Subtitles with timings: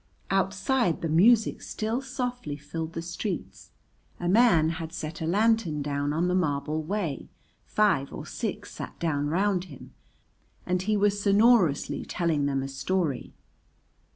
[0.31, 3.69] Outside the music still softly filled the streets,
[4.19, 7.29] a man had set a lantern down on the marble way,
[7.67, 9.93] five or six sat down round him,
[10.65, 13.35] and he was sonorously telling them a story.